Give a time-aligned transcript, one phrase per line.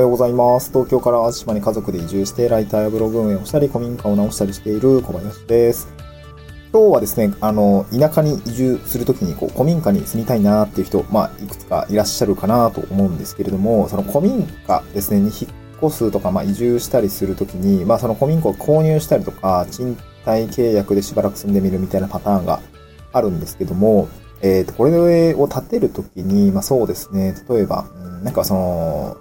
[0.00, 0.70] はようございます。
[0.72, 5.88] 東京から淡路島に家族で移住して、ライターやブログ運営をしたり、古民家を直したりしている小林です。
[6.72, 22.60] 今日はですね、あの、田舎に移住するときに、こう、古民家に住みたいなっていう人、まあ、いくつかいらっしゃるかなと思うんですけれども、その古民家ですね、に引っ越すとか、まあ、移住したりするときに、まあ、その古民家を購入したりとか、賃貸契約でしばらく住んでみるみたいなパターンが
[23.12, 24.08] あるんですけども、
[24.40, 27.84] えっ、と、これを建てるときに、まあ、そうですね、例えば、
[28.24, 29.16] なんかその、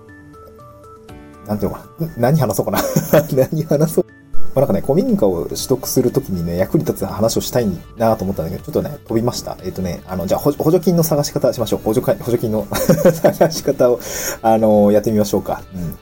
[1.50, 2.08] なんていうのかな。
[2.18, 2.80] 何話そうかな。
[3.34, 4.06] 何話そう。
[4.54, 7.68] まあ、なんかね、古民家を取得するときにね、役に立つ話をしたい
[7.98, 9.58] なと思ったんだけど、ちょっとね、飛びました。
[9.64, 11.80] えっ、とね、あの、じゃあ補、助金の探し方しましょう。
[11.84, 14.00] 補助 補助金の 探し方を、
[14.44, 15.64] あの、やってみましょうか。
[15.74, 15.98] うん。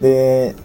[0.00, 0.56] で、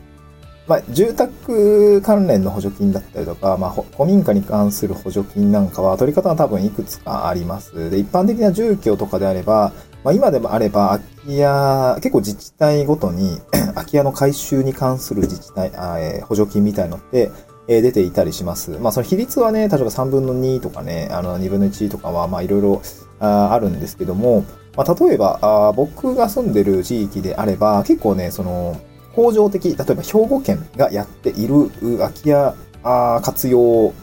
[0.66, 7.92] まあ、住宅関連の補助金だったりとか、まあ、古民家に関する補助金なんかは、取り方は多分いくつかあります。
[7.92, 9.74] で、一般的な住居とかであれば、
[10.04, 11.00] まあ、今でもあれば、空
[11.34, 13.40] き家、結構自治体ごとに、
[13.74, 17.32] 空き家の改修に関する自治体、あえー補助金みたいのって、
[17.68, 18.72] えー出ていたりします。
[18.72, 22.82] まあ、その比率はね、例えば3分の2とかね、あの、2分の1とかは、まあ、いろいろ
[23.20, 24.46] あるんですけども、
[24.76, 28.76] まあ、例えばあ、僕が住んでる地域であれば、結構ね、その、
[29.16, 33.94] 恒常的、例えば兵庫県がやっている空き家活用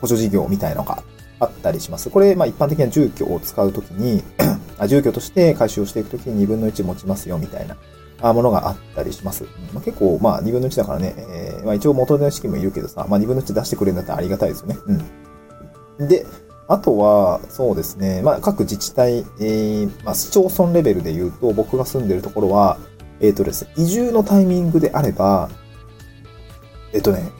[0.00, 1.02] 補助事業みたいのが
[1.40, 2.10] あったりします。
[2.10, 4.22] これ、まあ、一般的な住居を使うときに、
[4.78, 7.66] あ住居として回収をしていくときに2分の1持ちますよみたい
[8.22, 9.44] なものがあったりします。
[9.72, 14.78] まあ、結構、まあ、2分の1だからね、えーまあ、一応元の資金もいるけどさ、まあ、2分の1出してくれるんだったらありがたいですよね。
[15.98, 16.08] うん。
[16.08, 16.26] で、
[16.68, 22.78] あとは、そうですね、まあ、各自治体、えーまあ、市町村レベルで言うと、僕が住んでるところは、
[23.20, 25.48] えっ、とですね、移住のタイミングであれば、
[26.92, 27.30] えっ、とね、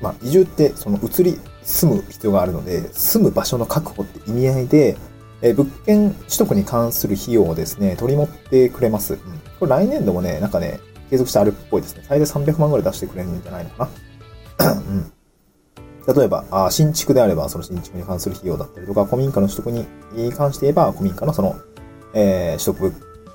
[0.00, 4.96] まあ、移住って、その移り住む必要があるので、住む場所の確保って意味合いで、
[5.42, 9.14] え物件取得に関する費用をですね、取り持ってくれます。
[9.14, 9.18] うん、
[9.60, 12.04] これ来年度もね、なんかね、継続してあるっぽいですね。
[12.06, 13.88] 最大300万ぐらい出してくれるんじゃないのか
[14.58, 14.72] な。
[14.72, 15.12] うん。
[16.16, 21.56] 例えば、あ新築であれば、その新築に関する費用だったりとか、古民家の取得に関して言えば、古民家のその、
[22.14, 22.92] えー取得、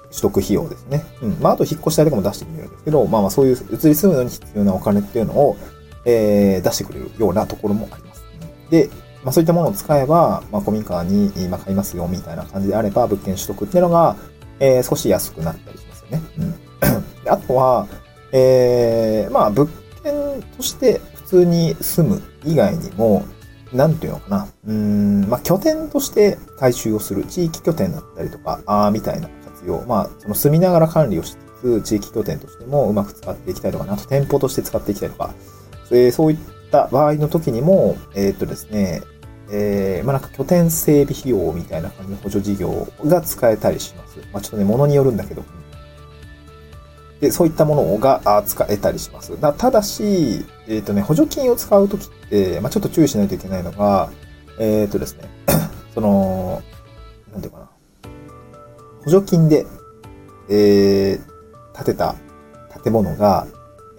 [0.09, 1.03] 取得費用ですね。
[1.21, 1.37] うん。
[1.39, 5.57] まあ、あと引っ越し代とかも出してくれるんですけど、まあまあ、そういう移り住むのに必要なお金っていうのを、
[6.05, 8.08] えー出してくれるようなところもあります。
[8.69, 8.89] で、
[9.23, 14.15] まあ、そういったものを使えば、まあ、古民家に今買いますよ、みたいな感じであれば、物件取得っていうのが、
[14.59, 16.21] えー少し安くなったりしますよね。
[16.37, 17.23] うん。
[17.23, 17.87] であとは、
[18.31, 19.69] えーまあ、物
[20.03, 20.13] 件
[20.57, 23.25] として普通に住む以外にも、
[23.73, 24.47] なんていうのかな。
[24.67, 29.83] うん、まあ、拠点として回収をする、地域拠点だったりとか、あーみたいな活用。
[29.87, 35.33] まあ、その住みながら管理をしつつ、地域拠点としてもうまく使っていきたいとかね、あと店舗として使っていきたいとか、
[35.91, 36.37] えーそういっ
[36.69, 39.01] った場合の時にも、えーっとですね、
[39.51, 44.19] えー、まあ、なんか拠点整備費用みたいな感じの補助事業が使えたりします。
[44.31, 45.43] まあ、ちょっとね、ものによるんだけど。
[47.19, 49.39] で、そういったものが使えたりします。
[49.41, 54.09] だただし、えっ、とね、補助金を使うときって、まあ、ちょっと注意しないといけないのが、
[54.59, 55.23] えっ、とですね、
[55.93, 56.61] その、
[57.31, 57.69] なんていうかな。
[59.03, 59.65] 補助金で、
[60.49, 62.15] えー、建てた
[62.83, 63.47] 建物が、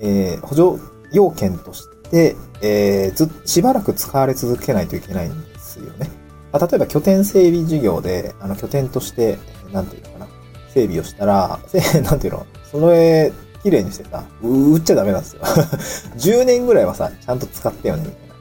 [0.01, 0.83] えー、補助
[1.13, 6.10] 要件として、でえー、ず、しばらく使われ続けないといけないんですよね。
[6.53, 9.38] まあ、例えば拠点整備事業で、あの、拠点として、
[9.72, 10.28] なんていうのかな、
[10.69, 13.32] 整備をしたら、せ なんていうの、それ、
[13.62, 15.43] 綺麗にしてさ、う売っちゃダメなんですよ。
[16.19, 18.34] 10年ぐらいはさ、ちゃんと使ってよね、みたいな。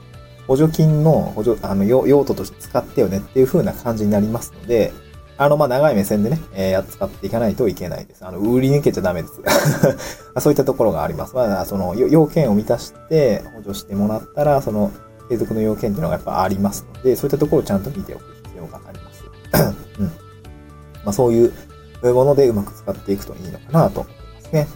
[0.47, 4.91] 補助金の補助、あの、用用途として使ってよねっていう風な感じになりますので、
[5.39, 8.25] あの、まあ、長い目線でね、えー、使っていかないといけないです。
[8.25, 9.39] あの、売り抜けちゃダメです。
[10.41, 11.33] そういったところがあります。
[11.33, 14.91] まあ、その、要件を満たして補助してもらったら、その、
[15.29, 19.23] 継続の要件っていうのがやっぱありますので、そういったところをちゃんと見ておく必要があります。
[19.99, 20.05] うん。
[20.05, 20.11] ま
[21.05, 21.53] あ、そういう
[22.03, 24.67] ものでうまく使っていくといいのかなと思いますね。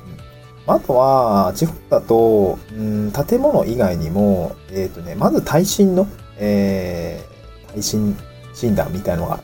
[0.68, 6.07] うん、あとは、地方だと、うん、建物以外にも、えっ、とね、まず耐震の、
[6.38, 8.16] えー、耐震
[8.53, 9.41] 診断みたいのが、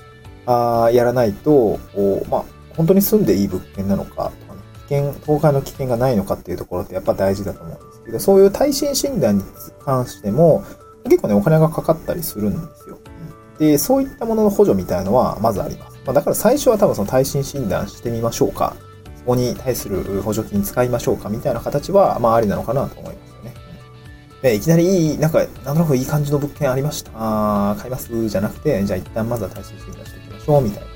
[0.49, 2.43] あやらないと、おまあ、
[2.75, 4.31] 本当に住んでいい物件なのかとかね、
[4.87, 9.43] 危険、倒壊の危険がないのかっていうところってやっぱ大事だと思うんですけど、そういう耐震診断に
[9.85, 10.63] 関しても、
[11.03, 12.97] 結構ね、お金がかかったりするんですよ。
[13.59, 15.97] で、そういったものの補助みたいのはまずあります。
[16.05, 18.75] まあ、だから最初は多分その耐震診断してみましょうか。
[19.17, 23.28] そこに対する補助金使いましょうかみたいな形は、まあありなのかなと思います
[24.43, 24.55] ね。
[24.55, 27.11] いきなりいい、なんか、なんとなくいい感じの物件ありました。
[27.15, 30.87] あー買いますじゃなくて、じゃあ一旦まずは耐震診断していきましょうみたいな。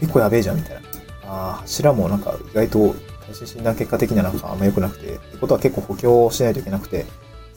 [0.00, 0.82] 結構やべえじゃんみたいな。
[1.24, 2.94] あー柱もなんか意外と
[3.26, 7.06] 耐震診断結果的にはなんかあんま良くなくて、ってことは結構補強しないといけなくて、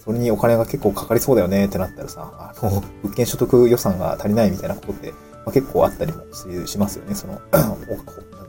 [0.05, 5.17] それにお金が結構かかりそうだよねってなったらさ、あの、物件所得予算が足りないみたいなことって、ま
[5.47, 6.23] あ、結構あったりも
[6.67, 7.15] しますよね。
[7.15, 7.91] その、 なんて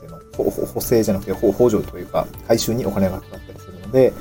[0.04, 0.20] いうの、
[0.66, 4.12] 補正じゃなくて補助というか、回収にお金がかかったりするので、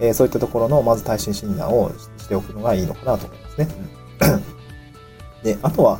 [0.00, 3.68] えー、そういったところの、まず耐震診断をししておくのがいいのかなと思いますね。
[5.42, 5.98] で、あとは、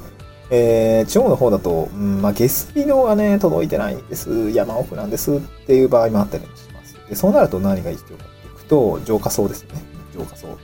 [0.51, 4.51] えー、地方の方だと、うん、まあ、下水道がね、届いてないんです。
[4.51, 6.95] 山奥なんですっていう場合もあったりもします。
[7.09, 9.83] で、そうなると何が必要かっていくと、浄化層ですよね。
[10.13, 10.59] 浄化層。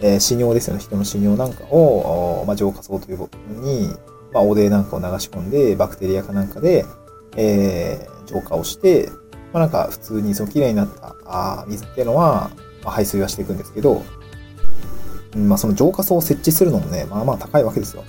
[0.00, 0.80] えー、死尿ですよね。
[0.80, 3.88] 人の死尿なんかを、まあ、浄化層という部分に、
[4.32, 6.84] まあ、汚泥なんかを流し込んで、バクテリアかなんかで、
[7.36, 9.10] えー、浄化をして、
[9.52, 12.50] まあ、なんか普通にその綺麗になったあ水っていうのは、
[12.82, 14.02] まあ、排水はしていくんですけど、
[15.34, 18.04] まあ、その浄化層を設置するのもね、まあまあ高いわけですよ。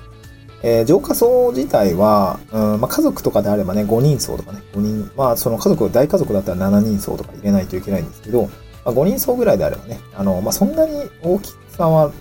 [0.64, 8.44] えー、浄化層自体は、うんまあ、家族とかであればね、5人層とかね、5人、まあその家族、大家族だったら7人層とか入れないといけないんですけど、
[8.84, 12.12] まあ、5人層ぐらいであればね、あの、まあそんなに大きさは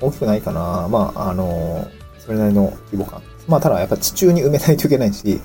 [0.00, 0.88] 大きくないかな。
[0.88, 1.86] まあ、あの、
[2.18, 3.22] それなりの規模感。
[3.48, 5.40] まあただやっぱ地中に埋めないといけないし、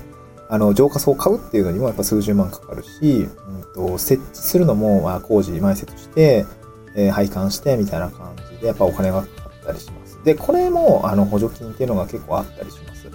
[0.48, 3.28] あの、浄化層を買うっていうのにもやっぱ数十万かかるし、
[3.76, 6.46] うんと、設置するのも、まあ工事埋設して、
[6.98, 10.18] えー、配管してみたいな感じで、やっぱお金がかかったりします。
[10.24, 13.08] で、これも、あの、補助金っていうのが結構あったりします。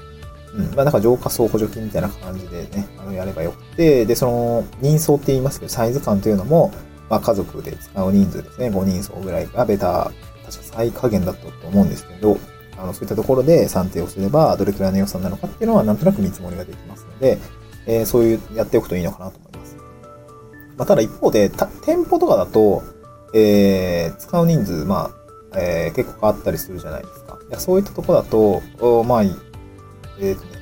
[0.56, 0.66] うん。
[0.74, 6.72] まあ、なんか浄化層補助金みたいな感じでね、あの、やればよくて、で、その、人相って言いますけど、サイズ感というのも、
[7.10, 10.12] まあ、家族で使う人数ですね、5人層ぐらいがベタ、
[10.46, 12.38] 確か最下限だったと思うんですけど、
[12.78, 17.38] あの、そういったところで算定をすれば、どれくらいの予算なのかっていうのは、なんとなく見積もりができますので、
[17.86, 19.76] えー、そういう、やっておくといいのかなと思います。
[20.78, 21.52] まあ、ただ一方で、
[21.86, 22.84] 店舗とかだと、
[23.34, 25.12] えー、使う人数、ま
[25.52, 27.40] あ、えー、結構変わったりするじゃないですか。
[27.48, 30.60] いやそういったとこだと、おまあ、えっ、ー、とね、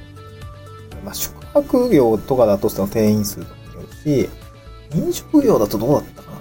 [1.04, 4.30] まあ、宿泊業とかだとその定員数とかによるし、
[4.96, 6.32] 飲食業だとどうだったか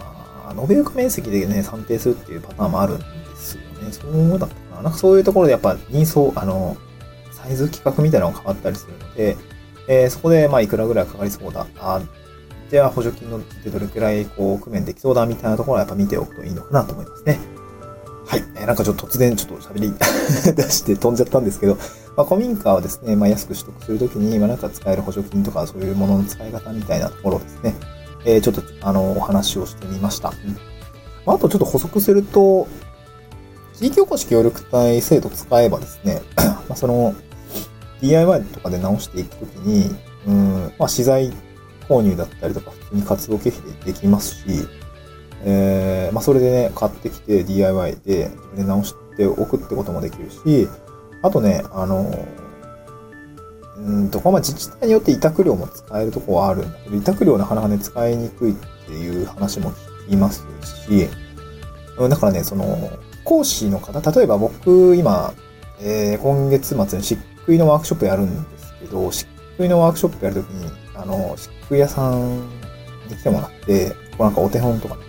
[0.55, 3.05] な延べ床面積でね、算定するっていうパターンもあるんで
[3.37, 3.93] すよね。
[3.93, 6.77] そうだったかななんかそういうところでやっぱ人相、あの、
[7.31, 9.37] サイズ規格みたいなのが変わったりするので、
[9.89, 11.67] えー、そこでまあいくらぐらいかかりそうだ。
[11.79, 12.01] あ
[12.71, 17.39] では補助金のでどれくらいこう工面できそうだみたいなところはやっぱ見ておくといいのかなと思いますね。
[18.27, 18.45] はい。
[18.55, 19.93] えー、なんかちょっと突然ちょっと喋り
[20.55, 21.77] 出して飛んじゃったんですけど、
[22.17, 27.75] まあ、古民家はですね、まあ、安く取得するときに、まあ、なんか使える補助金とかそういうものの使い方みたいなところですね、
[28.25, 30.29] えー、ちょっと、あの、お話をしてみました。
[30.29, 30.53] うん。
[31.27, 32.69] まあ、あとちょっと補足すると、
[33.75, 37.15] 地域おこし協力隊制度使えばですね、 まあ、その、
[38.01, 39.95] DIY とかで直していくときに、
[40.27, 41.33] うん、まあ、資材
[41.91, 44.69] 購入だったりとか、普通に活動経費でできますし、
[45.43, 50.69] えー、まあ、それでね、買ってきて DIY で自分で直しておくってこともできるし、
[51.23, 52.15] あとね、あの、
[53.79, 58.55] うんと、まあ、自治体によって委託料も使えるとこはあるんだけど、委託料なかなかね、使いにくいっ
[58.87, 59.73] ていう話も
[60.07, 60.45] 聞きます
[60.87, 61.09] し、
[61.99, 62.91] だからね、その、
[63.25, 65.35] 講師の方、例えば僕、今、
[65.81, 69.27] えー、今月末に漆喰のワークショップやるんですけど、漆
[69.59, 70.71] 喰のワークショップやるときに、
[71.03, 72.41] あの、漆喰屋さん
[73.09, 75.03] に来てもらって、こうなんかお手本とかね、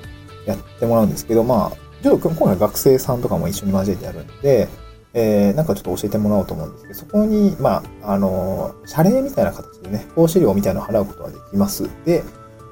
[0.46, 4.68] やってもらうんですけど、まあ、ちょっと今回学生さんとかも一緒に交えてやるんで、
[5.14, 11.90] えー、なんかちょっと教えてもらおうと思うんですけど、そこに、まあ、あの、謝礼みたいな形でね、講師料みたいなのを払うことはできます。
[12.06, 12.24] で、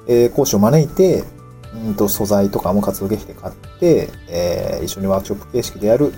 [0.08, 1.24] えー、講師を招いて、
[1.86, 6.12] うんと、素材とかも活動劇で買って、えー、一緒にワークショップ形式でやる。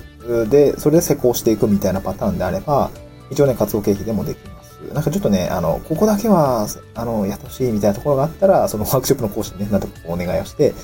[0.48, 2.90] で、それで施工していくみたいなパターンであれば、
[3.30, 4.51] 一応ね、活動経費でもできる
[4.92, 10.74] なんかちょっとね、あの、ここだけは、あの、やってほしいみたいなところがあったら、そのワークショップの講師にね、なんとかお願いをして、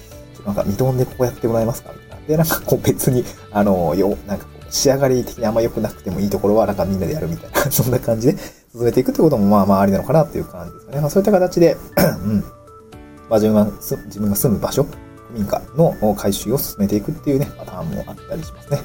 [0.46, 1.92] なんか、見とんでここやってもらえますか？
[1.92, 2.26] みたいな。
[2.26, 8.38] で、なんかこう別に、あの、よ、なんかこう、仕上がり的にあんま良くなくてもいいところは、なんかみんなでやるみたいな、 そんな感じで
[8.72, 11.00] 進めていくってことも、まあまあありなのかなっていう感じですかね。
[11.00, 12.40] まあそういった形でうん。
[13.28, 14.86] まあ自分が、自分が住む場所、
[15.30, 18.80] 民家の改修を進めていくっていうね、パターンもあったりしますね。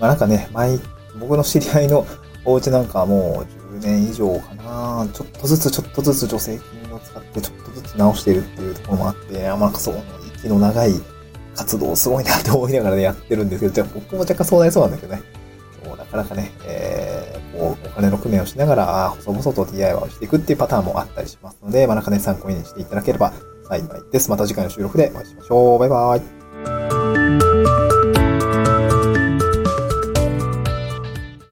[0.00, 0.78] まあなんかね、前、
[1.20, 2.06] 僕の知り合いの
[2.44, 10.02] お家なんかはもう年以上かな、ちょっとずつちょっとずつ助成金を使ってちょっとずつ直してるっていうところもあって、あんまそう
[10.36, 10.92] 息の長い
[11.54, 15.22] 活動すごいなって思いながらね、やってるんですけど、じゃあ僕も若干そうなりそうなんだけどね。
[15.84, 23.32] そう、なかなかね、えー、こう、お金の工面をしながら、細々と DIY をしていくっていうパターンもあったりしますので、まあ、なんかね、参考にしていただければ
[23.68, 24.30] 幸いです。
[24.30, 25.78] また次回の収録でお会いしましょう。
[25.78, 26.39] バイバイ。